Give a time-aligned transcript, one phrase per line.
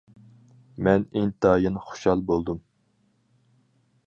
[0.87, 2.61] مەن ئىنتايىن خۇشال بولدۇم.